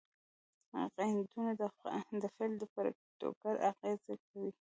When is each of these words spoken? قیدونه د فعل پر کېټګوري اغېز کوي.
قیدونه 0.95 1.51
د 2.21 2.25
فعل 2.35 2.53
پر 2.73 2.85
کېټګوري 2.97 3.59
اغېز 3.71 3.99
کوي. 4.27 4.49